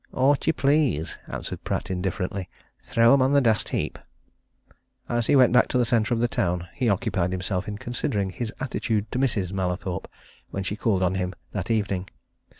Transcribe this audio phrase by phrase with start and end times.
[0.13, 2.49] "Aught you please," answered Pratt, indifferently.
[2.81, 3.99] "Throw 'em on the dust heap."
[5.07, 8.31] As he went back to the centre of the town, he occupied himself in considering
[8.31, 9.51] his attitude to Mrs.
[9.51, 10.07] Mallathorpe
[10.49, 12.09] when she called on him that evening.